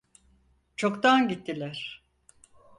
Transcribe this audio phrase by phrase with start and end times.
[0.75, 2.03] Çoktan gittiler.